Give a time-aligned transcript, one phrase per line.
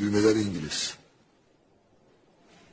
[0.00, 0.94] Düğmeler İngiliz.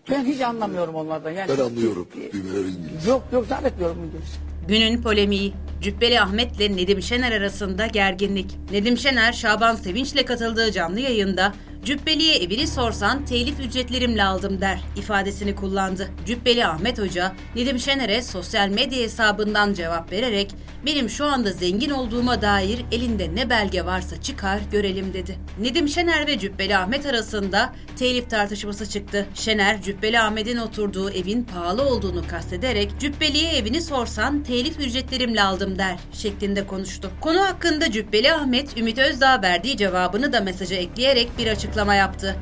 [0.10, 1.32] Ben hiç anlamıyorum onlardan.
[1.32, 2.08] Yani, Ben anlıyorum.
[2.34, 3.08] Düğmeler İngiliz.
[3.08, 4.38] Yok yok zannetmiyorum İngiliz.
[4.68, 5.54] Günün polemiği.
[5.82, 8.56] Cübbeli Ahmet'le Nedim Şener arasında gerginlik.
[8.72, 11.54] Nedim Şener, Şaban Sevinç'le katıldığı canlı yayında
[11.86, 16.08] Cübbeli'ye evini sorsan telif ücretlerimle aldım der ifadesini kullandı.
[16.26, 20.52] Cübbeli Ahmet Hoca, Nedim Şener'e sosyal medya hesabından cevap vererek
[20.86, 25.38] benim şu anda zengin olduğuma dair elinde ne belge varsa çıkar görelim dedi.
[25.62, 29.26] Nedim Şener ve Cübbeli Ahmet arasında telif tartışması çıktı.
[29.34, 36.00] Şener, Cübbeli Ahmet'in oturduğu evin pahalı olduğunu kastederek Cübbeli'ye evini sorsan telif ücretlerimle aldım der
[36.14, 37.12] şeklinde konuştu.
[37.22, 42.36] Konu hakkında Cübbeli Ahmet, Ümit Özdağ verdiği cevabını da mesaja ekleyerek bir açıklama yaptı.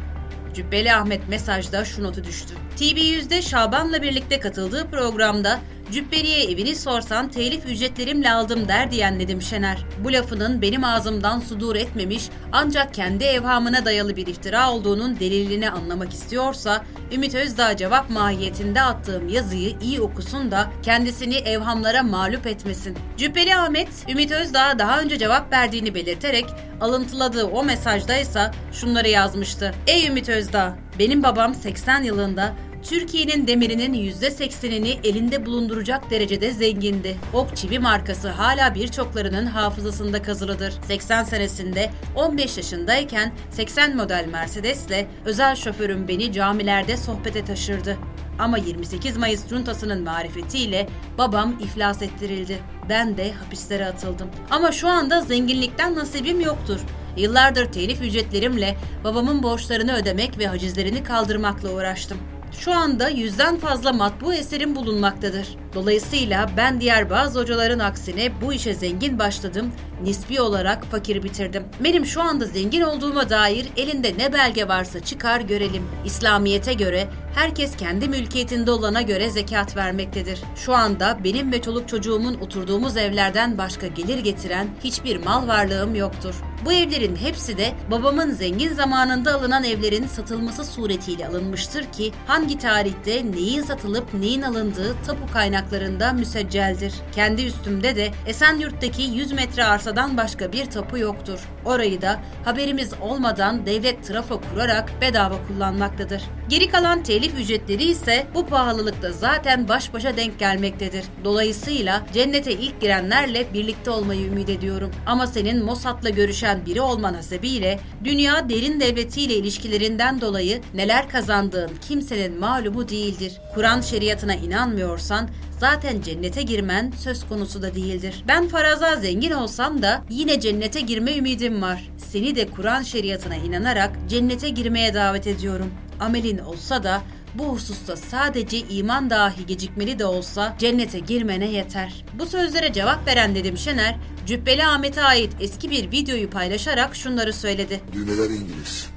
[0.53, 2.53] Cübbeli Ahmet mesajda şu notu düştü.
[2.77, 5.59] TV100'de Şaban'la birlikte katıldığı programda
[5.91, 9.85] Cübbeli'ye evini sorsan telif ücretlerimle aldım der diyen Nedim Şener.
[10.03, 16.13] Bu lafının benim ağzımdan sudur etmemiş ancak kendi evhamına dayalı bir iftira olduğunun delilini anlamak
[16.13, 22.97] istiyorsa Ümit Özdağ cevap mahiyetinde attığım yazıyı iyi okusun da kendisini evhamlara mağlup etmesin.
[23.17, 26.45] Cübbeli Ahmet, Ümit Özdağ'a daha önce cevap verdiğini belirterek
[26.81, 29.75] alıntıladığı o mesajda ise şunları yazmıştı.
[29.87, 32.53] Ey Ümit Özdağ, benim babam 80 yılında
[32.85, 37.17] Türkiye'nin demirinin %80'ini elinde bulunduracak derecede zengindi.
[37.33, 40.73] Ok çivi markası hala birçoklarının hafızasında kazılıdır.
[40.87, 47.97] 80 senesinde 15 yaşındayken 80 model Mercedes'le özel şoförüm beni camilerde sohbete taşırdı.
[48.39, 52.59] Ama 28 Mayıs cuntasının marifetiyle babam iflas ettirildi.
[52.89, 54.27] Ben de hapislere atıldım.
[54.49, 56.79] Ama şu anda zenginlikten nasibim yoktur.
[57.17, 62.17] Yıllardır telif ücretlerimle babamın borçlarını ödemek ve hacizlerini kaldırmakla uğraştım.
[62.59, 65.47] Şu anda yüzden fazla matbu eserim bulunmaktadır.
[65.75, 69.71] Dolayısıyla ben diğer bazı hocaların aksine bu işe zengin başladım,
[70.03, 71.63] nispi olarak fakir bitirdim.
[71.79, 75.83] Benim şu anda zengin olduğuma dair elinde ne belge varsa çıkar görelim.
[76.05, 80.41] İslamiyete göre herkes kendi mülkiyetinde olana göre zekat vermektedir.
[80.55, 86.35] Şu anda benim ve çoluk çocuğumun oturduğumuz evlerden başka gelir getiren hiçbir mal varlığım yoktur.
[86.65, 93.31] Bu evlerin hepsi de babamın zengin zamanında alınan evlerin satılması suretiyle alınmıştır ki hangi tarihte
[93.31, 96.93] neyin satılıp neyin alındığı tapu kaynaklarında müsecceldir.
[97.15, 101.39] Kendi üstümde de Esenyurt'taki 100 metre arsadan başka bir tapu yoktur.
[101.65, 106.21] Orayı da haberimiz olmadan devlet trafo kurarak bedava kullanmaktadır.
[106.49, 111.05] Geri kalan telif ücretleri ise bu pahalılıkta zaten baş başa denk gelmektedir.
[111.23, 114.91] Dolayısıyla cennete ilk girenlerle birlikte olmayı ümit ediyorum.
[115.05, 122.39] Ama senin Mossad'la görüşen biri olman hasebiyle dünya derin devletiyle ilişkilerinden dolayı neler kazandığın kimsenin
[122.39, 123.33] malumu değildir.
[123.53, 125.29] Kur'an şeriatına inanmıyorsan
[125.59, 128.23] zaten cennete girmen söz konusu da değildir.
[128.27, 131.89] Ben faraza zengin olsam da yine cennete girme ümidim var.
[131.97, 135.71] Seni de Kur'an şeriatına inanarak cennete girmeye davet ediyorum.
[135.99, 137.01] Amelin olsa da
[137.37, 142.05] bu hususta sadece iman dahi gecikmeli de olsa cennete girmene yeter.
[142.19, 147.81] Bu sözlere cevap veren Nedim Şener, Cübbeli Ahmet'e ait eski bir videoyu paylaşarak şunları söyledi.
[147.93, 148.87] Düğmeler İngiliz.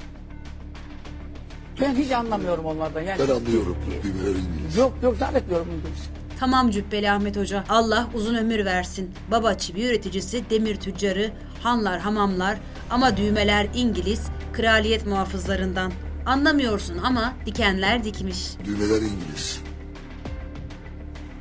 [1.80, 3.00] Ben hiç anlamıyorum onlardan.
[3.00, 3.76] Yani, Ben anlıyorum.
[4.02, 4.76] Düğmeler İngiliz.
[4.76, 6.02] Yok yok zannetmiyorum İngiliz.
[6.40, 7.64] Tamam Cübbeli Ahmet Hoca.
[7.68, 9.10] Allah uzun ömür versin.
[9.30, 11.30] Baba çivi üreticisi, demir tüccarı,
[11.62, 12.58] hanlar, hamamlar
[12.90, 15.92] ama düğmeler İngiliz, kraliyet muhafızlarından.
[16.28, 18.38] Anlamıyorsun ama dikenler dikmiş.
[18.64, 19.60] Düğmeler İngiliz.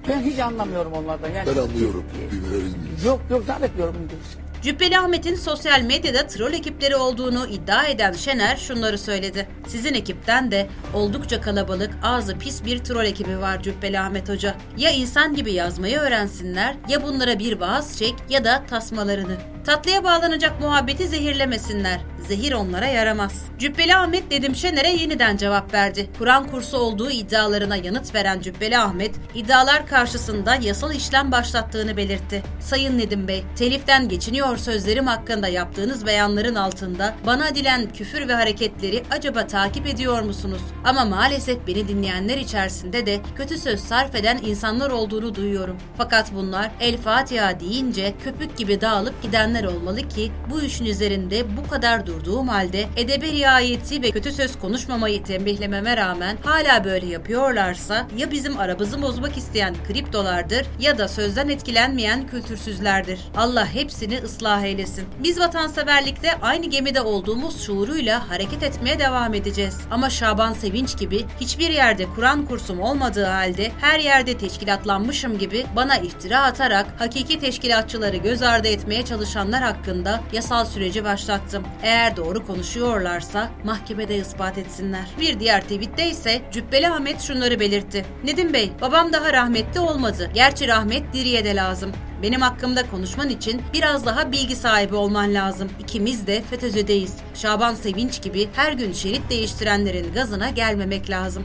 [0.10, 1.30] Ben hiç anlamıyorum onlardan.
[1.30, 2.04] Yani, Ben anlıyorum.
[2.32, 3.06] Düğmeler İngiliz.
[3.06, 4.48] Yok yok zannetmiyorum İngiliz.
[4.62, 9.48] Cübbeli Ahmet'in sosyal medyada troll ekipleri olduğunu iddia eden Şener şunları söyledi.
[9.68, 14.56] Sizin ekipten de oldukça kalabalık, ağzı pis bir troll ekibi var Cübbeli Ahmet Hoca.
[14.78, 19.38] Ya insan gibi yazmayı öğrensinler ya bunlara bir vaaz çek ya da tasmalarını.
[19.66, 22.00] Tatlıya bağlanacak muhabbeti zehirlemesinler.
[22.28, 23.46] Zehir onlara yaramaz.
[23.60, 26.10] Cübbeli Ahmet Nedim Şener'e yeniden cevap verdi.
[26.18, 32.44] Kur'an kursu olduğu iddialarına yanıt veren Cübbeli Ahmet, iddialar karşısında yasal işlem başlattığını belirtti.
[32.60, 39.04] Sayın Nedim Bey, teliften geçiniyor sözlerim hakkında yaptığınız beyanların altında bana edilen küfür ve hareketleri
[39.12, 40.62] acaba takip ediyor musunuz?
[40.84, 45.78] Ama maalesef beni dinleyenler içerisinde de kötü söz sarf eden insanlar olduğunu duyuyorum.
[45.98, 51.70] Fakat bunlar El Fatiha deyince köpük gibi dağılıp gidenler olmalı ki bu işin üzerinde bu
[51.70, 58.32] kadar durduğum halde edebe riayeti ve kötü söz konuşmamayı tembihlememe rağmen hala böyle yapıyorlarsa ya
[58.32, 63.20] bizim aramızı bozmak isteyen kriptolardır ya da sözden etkilenmeyen kültürsüzlerdir.
[63.38, 65.06] Allah hepsini ıslah eylesin.
[65.24, 69.78] Biz vatanseverlikte aynı gemide olduğumuz şuuruyla hareket etmeye devam edeceğiz.
[69.92, 75.98] Ama Şaban Sevinç gibi hiçbir yerde Kur'an kursum olmadığı halde her yerde teşkilatlanmışım gibi bana
[75.98, 81.64] iftira atarak hakiki teşkilatçıları göz ardı etmeye çalışan konuşanlar hakkında yasal süreci başlattım.
[81.98, 85.06] Eğer doğru konuşuyorlarsa mahkemede ispat etsinler.
[85.20, 88.06] Bir diğer tweette ise Cübbeli Ahmet şunları belirtti.
[88.24, 90.32] Nedim Bey, babam daha rahmetli olmadı.
[90.34, 91.92] Gerçi rahmet diriye de lazım.
[92.24, 95.70] Benim hakkımda konuşman için biraz daha bilgi sahibi olman lazım.
[95.80, 97.16] İkimiz de FETÖ'deyiz.
[97.34, 101.44] Şaban Sevinç gibi her gün şerit değiştirenlerin gazına gelmemek lazım.